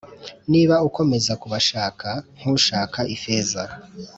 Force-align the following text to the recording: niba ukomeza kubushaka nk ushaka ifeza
niba 0.51 0.75
ukomeza 0.87 1.31
kubushaka 1.41 2.09
nk 2.37 2.45
ushaka 2.57 2.99
ifeza 3.15 3.61